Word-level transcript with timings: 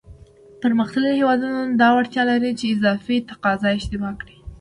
پرمختللی 0.61 1.17
هېوادونه 1.19 1.59
دا 1.81 1.89
وړتیا 1.95 2.23
لري 2.31 2.51
چې 2.59 2.65
اضافي 2.75 3.17
تقاضا 3.29 3.69
اشباع 3.79 4.13
کړي. 4.21 4.35